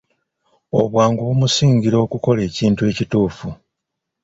Obwangu 0.79 1.21
bumusingira 1.27 1.97
okukola 2.05 2.39
ekintu 2.49 2.81
ekituufu. 2.91 3.47